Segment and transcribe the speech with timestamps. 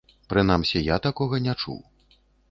[0.31, 1.77] Прынамсі я такога не чуў.